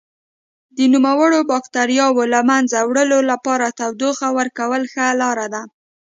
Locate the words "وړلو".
2.89-3.19